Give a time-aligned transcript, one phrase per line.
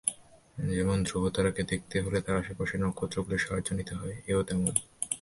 [0.69, 4.71] যেমন ধ্রুবতারাকে দেখাতে হলে তার আশপাশের নক্ষত্রগুলির সাহায্য নিতে হয়, এও তেমনি।